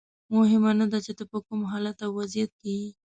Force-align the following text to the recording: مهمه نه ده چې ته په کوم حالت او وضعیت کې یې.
مهمه 0.35 0.71
نه 0.79 0.85
ده 0.91 0.99
چې 1.05 1.11
ته 1.17 1.23
په 1.31 1.37
کوم 1.45 1.61
حالت 1.71 1.97
او 2.05 2.11
وضعیت 2.19 2.51
کې 2.61 2.71
یې. 2.79 2.87